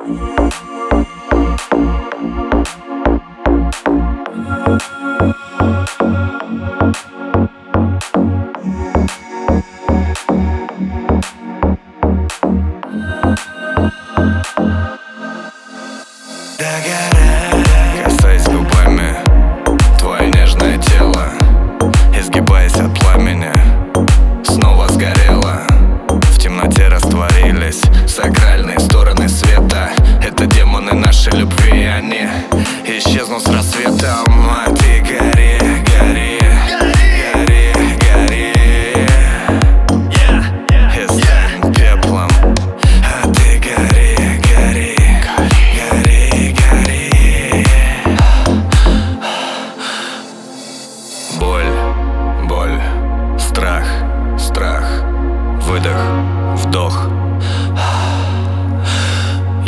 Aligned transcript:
Thank 0.00 0.20
you. 2.52 2.57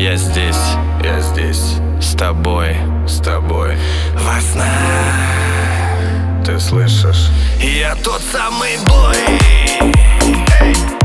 Я 0.00 0.16
здесь, 0.16 0.56
я 1.04 1.20
здесь. 1.20 1.74
С 2.00 2.16
тобой, 2.16 2.74
с 3.06 3.18
тобой. 3.18 3.76
Во 4.14 4.40
снах 4.40 4.64
Ты 6.42 6.58
слышишь? 6.58 7.28
Я 7.60 7.94
тот 7.96 8.22
самый 8.32 8.78
бой. 8.86 9.14
Я 9.82 10.99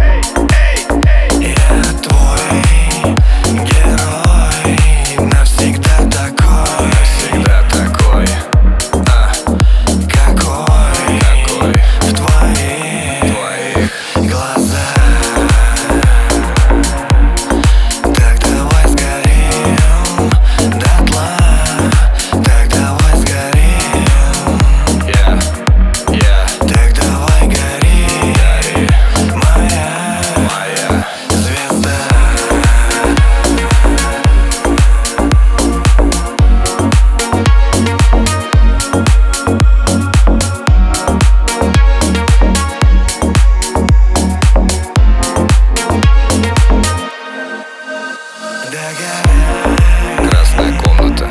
Красная 50.29 50.77
комната. 50.81 51.29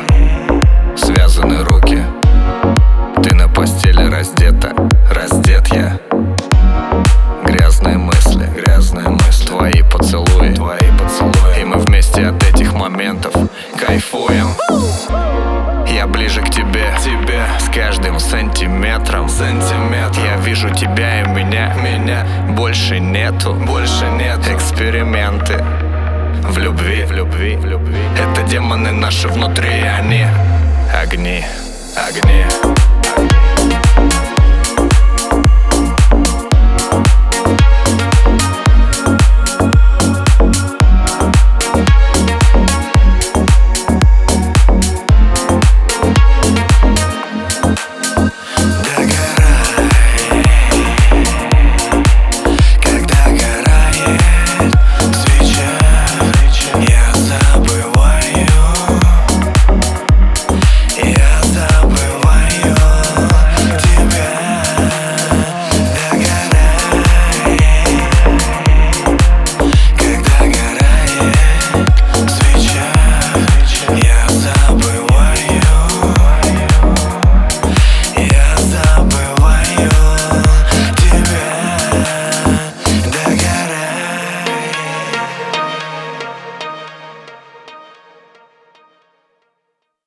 Связаны 0.97 1.63
руки. 1.63 2.03
Ты 3.21 3.35
на 3.35 3.47
постели 3.47 4.03
раздета. 4.09 4.73
Раздет 5.11 5.67
я. 5.67 5.99
Грязные 7.45 7.99
мысли 7.99 8.49
Грязные 8.55 9.09
мысли. 9.09 9.45
Твои 9.45 9.83
поцелуи 9.83 10.55
Твои 10.55 10.89
поцелуи. 10.99 11.61
И 11.61 11.65
мы 11.65 11.77
вместе 11.77 12.25
от 12.25 12.43
этих 12.43 12.73
моментов 12.73 13.35
Кайфуем. 13.79 14.55
Я 15.87 16.07
ближе 16.07 16.41
к 16.41 16.49
тебе, 16.49 16.95
тебе 17.03 17.45
С 17.59 17.69
каждым 17.69 18.19
сантиметром, 18.19 19.29
сантиметр 19.29 20.19
Я 20.25 20.37
вижу 20.37 20.71
тебя 20.71 21.21
и 21.21 21.27
меня, 21.27 21.75
меня 21.75 22.25
Больше 22.49 22.99
нету, 22.99 23.53
больше 23.53 24.07
нет 24.17 24.39
Эксперименты 24.47 25.63
в 26.49 26.57
любви, 26.57 27.05
в 27.05 27.11
любви, 27.11 27.55
в 27.55 27.65
любви. 27.65 27.97
Это 28.17 28.43
демоны 28.43 28.91
наши 28.91 29.27
внутри, 29.27 29.81
они. 29.99 30.25
Огни, 30.93 31.43
огни 31.95 32.45